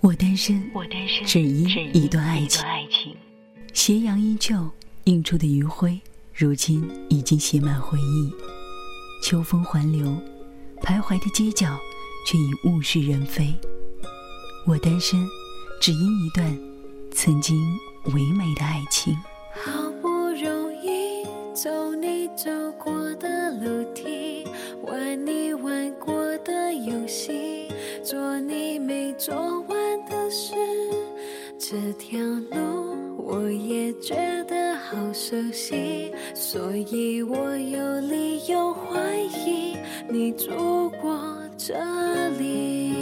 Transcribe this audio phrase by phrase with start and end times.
[0.00, 0.62] 我单身，
[1.26, 3.16] 只因一段爱情。
[3.72, 4.70] 斜阳依旧，
[5.04, 6.00] 映出的余晖，
[6.32, 8.32] 如今已经写满回忆。
[9.24, 10.06] 秋风环流，
[10.82, 11.76] 徘徊的街角，
[12.24, 13.52] 却已物是人非。
[14.64, 15.18] 我单身，
[15.80, 16.56] 只因一段
[17.10, 17.60] 曾经
[18.14, 19.16] 唯美的爱情。
[19.64, 24.44] 好不容易走你走过的楼梯，
[24.86, 27.66] 玩你玩过的游戏，
[28.08, 29.34] 做你没做
[29.68, 29.76] 完。
[30.08, 30.54] 的事
[31.58, 32.18] 这条
[32.50, 34.14] 路，我也觉
[34.44, 39.14] 得好熟悉，所以我有理由怀
[39.44, 39.76] 疑
[40.08, 41.20] 你住过
[41.58, 41.74] 这
[42.38, 42.94] 里。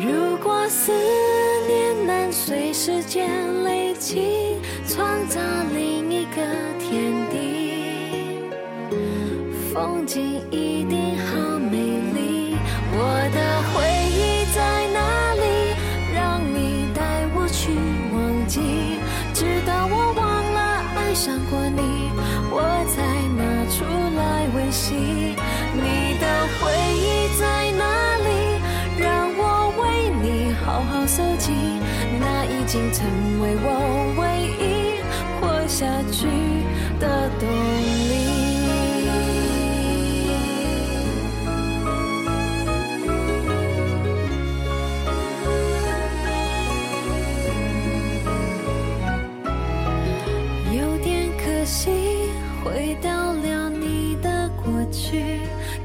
[0.00, 0.90] 如果思
[1.68, 3.30] 念能随时间
[3.62, 4.56] 累积，
[4.88, 5.38] 创造
[5.72, 6.42] 另一个
[6.80, 7.70] 天地，
[9.72, 11.76] 风景一定好美
[12.16, 12.51] 丽。
[12.92, 12.98] 我
[13.32, 14.02] 的回。
[14.14, 14.60] 忆在
[14.92, 15.00] 哪
[15.34, 15.44] 里？
[16.14, 17.00] 让你带
[17.34, 17.72] 我去
[18.12, 18.60] 忘记，
[19.32, 20.20] 直到我忘
[20.52, 20.60] 了
[20.96, 21.80] 爱上过你，
[22.50, 22.60] 我
[22.92, 23.00] 才
[23.38, 23.84] 拿出
[24.16, 24.20] 来
[24.54, 24.94] 温习。
[25.72, 26.24] 你的
[26.60, 26.60] 回
[26.94, 27.04] 忆
[27.40, 27.82] 在哪
[28.26, 28.28] 里？
[28.98, 29.42] 让我
[29.80, 29.82] 为
[30.22, 31.52] 你好好搜集。
[32.20, 33.06] 那已经成
[33.40, 33.66] 为我
[34.20, 34.22] 唯
[34.60, 35.00] 一
[35.40, 36.26] 活下去
[37.00, 38.01] 的动力。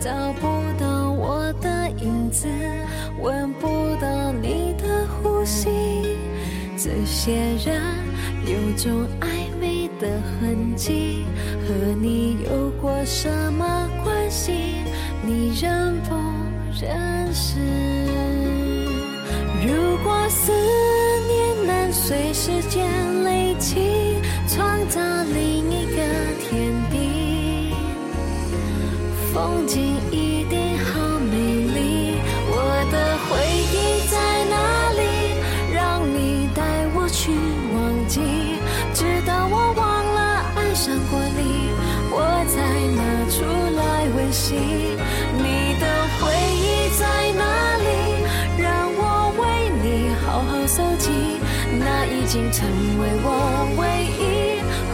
[0.07, 0.47] 找不
[0.79, 2.47] 到我的影子，
[3.19, 3.67] 闻不
[4.01, 5.67] 到你的呼吸，
[6.77, 7.33] 这些
[7.65, 7.81] 人
[8.45, 9.27] 有种暧
[9.59, 10.07] 昧的
[10.39, 11.25] 痕迹，
[11.67, 14.53] 和你有过什么关系？
[15.25, 16.15] 你认不
[16.79, 17.59] 认识？
[19.61, 20.53] 如果思
[21.27, 23.46] 念能随时间累
[29.37, 32.17] 风景一定好美丽。
[32.49, 32.57] 我
[32.91, 32.95] 的
[33.27, 33.37] 回
[33.71, 34.17] 忆在
[34.49, 34.55] 哪
[34.97, 35.01] 里？
[35.71, 36.63] 让你带
[36.95, 37.29] 我去
[37.75, 37.77] 忘
[38.07, 38.19] 记，
[38.95, 40.19] 直到我忘了
[40.55, 41.69] 爱上过你，
[42.09, 42.17] 我
[42.49, 42.57] 才
[42.97, 43.45] 拿出
[43.77, 44.55] 来温习。
[45.37, 45.85] 你的
[46.17, 47.05] 回忆在
[47.37, 47.45] 哪
[47.85, 47.89] 里？
[48.57, 48.65] 让
[48.97, 49.01] 我
[49.37, 49.85] 为你
[50.25, 51.11] 好好搜集，
[51.77, 52.67] 那已经成
[52.97, 53.29] 为我
[53.77, 53.85] 唯
[54.17, 54.25] 一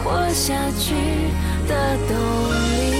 [0.04, 0.92] 活下去
[1.66, 2.12] 的动
[2.90, 2.93] 力。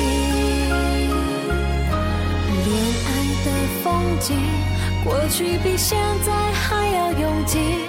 [5.24, 7.83] 过去比现在还要拥挤。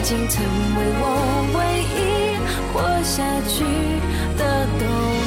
[0.00, 1.04] 已经成为我
[1.58, 2.38] 唯一
[2.72, 3.64] 活下去
[4.38, 5.19] 的动力。